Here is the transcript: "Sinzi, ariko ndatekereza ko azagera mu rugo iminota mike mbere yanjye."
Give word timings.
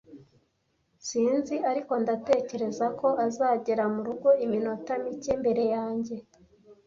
"Sinzi, 1.07 1.55
ariko 1.71 1.93
ndatekereza 2.03 2.85
ko 2.99 3.07
azagera 3.25 3.83
mu 3.93 4.01
rugo 4.07 4.29
iminota 4.45 4.91
mike 5.03 5.33
mbere 5.41 5.63
yanjye." 5.75 6.15